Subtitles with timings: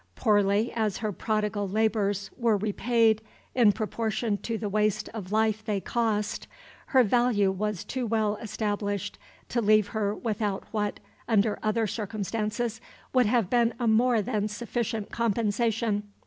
[0.15, 3.21] Poorly as her prodigal labors were repaid
[3.53, 6.47] in proportion to the waste of life they cost,
[6.87, 12.81] her value was too well established to leave her without what, under other circumstances,
[13.13, 16.11] would have been a more than sufficient compensation.